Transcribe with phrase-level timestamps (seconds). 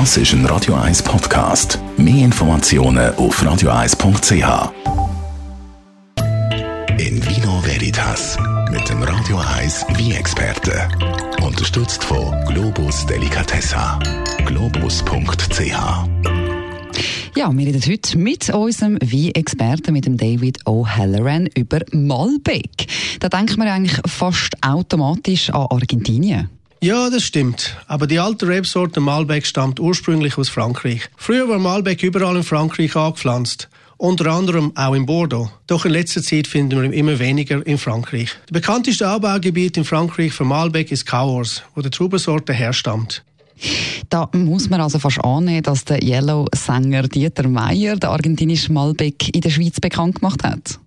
[0.00, 1.78] Das ist ein Radio 1 Podcast.
[1.96, 4.72] Mehr Informationen auf radio1.ch.
[6.98, 8.36] In Vino Veritas
[8.72, 10.88] mit dem Radio 1 Wie-Experte.
[11.46, 14.00] Unterstützt von Globus Delicatessa.
[14.44, 15.60] Globus.ch.
[17.36, 22.88] Ja, wir reden heute mit unserem Wein-Experten, mit dem David O'Halloran, über Malbec.
[23.20, 26.50] Da denkt man eigentlich fast automatisch an Argentinien.
[26.84, 27.78] Ja, das stimmt.
[27.86, 31.08] Aber die alte Rebsorte Malbec stammt ursprünglich aus Frankreich.
[31.16, 33.70] Früher war Malbec überall in Frankreich angepflanzt.
[33.96, 35.50] Unter anderem auch in Bordeaux.
[35.66, 38.32] Doch in letzter Zeit finden wir ihn immer weniger in Frankreich.
[38.48, 43.24] Das bekannteste Anbaugebiet in Frankreich für Malbec ist Cahors, wo die Trubensorte herstammt.
[44.10, 49.40] Da muss man also fast annehmen, dass der Yellow-Sänger Dieter Meier den argentinischen Malbec in
[49.40, 50.78] der Schweiz bekannt gemacht hat.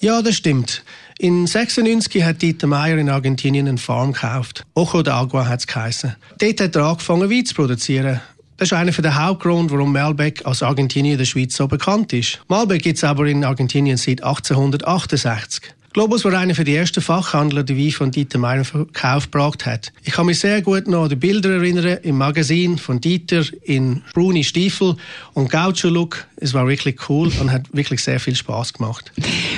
[0.00, 0.82] Ja, das stimmt.
[1.18, 4.64] In 96 hat Dieter Meier in Argentinien eine Farm gekauft.
[4.74, 6.16] Ojo de Agua hat es geheissen.
[6.38, 8.22] Dort hat er angefangen, Wein zu produzieren.
[8.56, 12.40] Das ist einer der Hauptgründe, warum Malbec aus Argentinien in der Schweiz so bekannt ist.
[12.48, 15.74] Malbec gibt es aber in Argentinien seit 1868.
[15.92, 19.92] Globus war einer der ersten Fachhandler, die Wein von Dieter Meier Verkauf gebracht hat.
[20.04, 24.00] Ich kann mich sehr gut noch an die Bilder erinnern im Magazin von Dieter in
[24.14, 24.94] Bruni Stiefel
[25.32, 26.26] und Gaucho-Look.
[26.36, 29.10] Es war wirklich cool und hat wirklich sehr viel Spaß gemacht.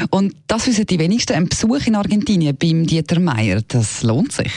[0.09, 1.35] Und das wissen die wenigsten.
[1.35, 4.53] Ein Besuch in Argentinien beim Dieter Meier, das lohnt sich.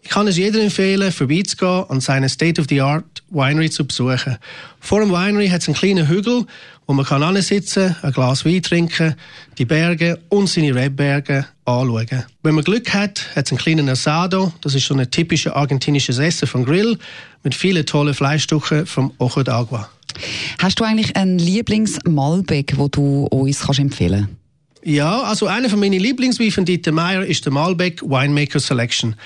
[0.00, 4.38] Ich kann es jedem empfehlen, vorbeizugehen und seine State-of-the-Art Winery zu besuchen.
[4.80, 6.46] Vor dem Winery hat es einen kleinen Hügel,
[6.86, 9.14] wo man kann sitzen, ein Glas Wein trinken,
[9.58, 12.24] die Berge und seine Rebberge anschauen.
[12.42, 16.18] Wenn man Glück hat, hat es einen kleinen Asado, das ist so ein typisches argentinisches
[16.18, 16.98] Essen vom Grill,
[17.42, 19.86] mit vielen tollen Fleischstücken vom Ojo d'Agua.
[20.58, 24.37] Hast du eigentlich einen Lieblings-Malbec, wo du uns kannst empfehlen kannst?
[24.84, 29.16] Ja, also einer von meinen Lieblingsweinen von Dieter Meier ist der Malbec Winemaker Selection.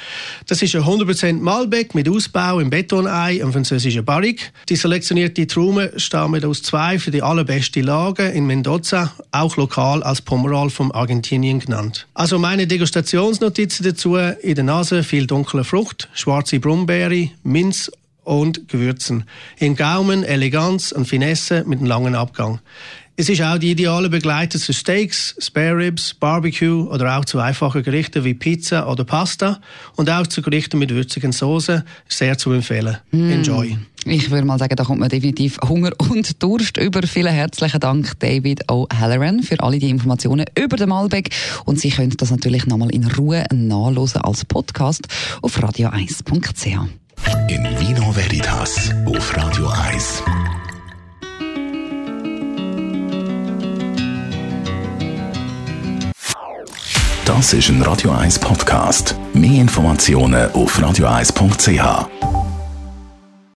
[0.47, 4.50] Das ist ein 100% Malbec mit Ausbau im Betonei und französischer Barrique.
[4.69, 10.23] Die selektionierte Trauben stammen aus zwei für die allerbesten Lagen in Mendoza, auch lokal als
[10.23, 12.07] Pomeral vom Argentinien genannt.
[12.14, 17.90] Also meine Degustationsnotizen dazu, in der Nase viel dunkle Frucht, schwarze Brombeere, Minz
[18.24, 19.24] und Gewürzen.
[19.58, 22.60] Im Gaumen Eleganz und Finesse mit einem langen Abgang.
[23.14, 27.83] Es ist auch die ideale Begleiter zu Steaks, Spare Ribs, Barbecue oder auch zu einfachen
[27.83, 29.60] Gerichten wie Pizza oder Pasta
[29.96, 32.96] und auch zu Gerichten mit würzigen Soßen sehr zu empfehlen.
[33.10, 33.30] Mm.
[33.30, 33.78] Enjoy.
[34.06, 37.02] Ich würde mal sagen, da kommt man definitiv Hunger und Durst über.
[37.06, 41.28] Vielen herzlichen Dank, David O'Halloran, für alle die Informationen über den Malbec.
[41.66, 45.06] Und Sie können das natürlich nochmal in Ruhe nachlesen als Podcast
[45.42, 47.02] auf radio1.ch.
[47.48, 50.23] In Vino Veritas auf Radio 1.
[57.25, 59.17] Das ist ein Radio 1 Podcast.
[59.33, 62.42] Mehr Informationen auf radio1.ch.